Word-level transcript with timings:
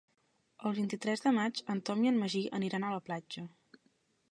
El 0.69 0.73
vint-i-tres 0.77 1.21
de 1.25 1.33
maig 1.35 1.61
en 1.75 1.83
Tom 1.91 2.03
i 2.07 2.11
en 2.13 2.19
Magí 2.23 2.43
aniran 2.61 2.87
a 2.89 2.97
la 2.97 3.05
platja. 3.11 3.47